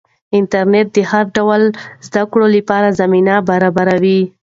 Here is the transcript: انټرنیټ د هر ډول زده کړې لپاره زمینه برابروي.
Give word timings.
انټرنیټ 0.37 0.87
د 0.93 0.97
هر 1.11 1.25
ډول 1.37 1.61
زده 2.07 2.23
کړې 2.31 2.47
لپاره 2.57 2.95
زمینه 2.99 3.33
برابروي. 3.49 4.21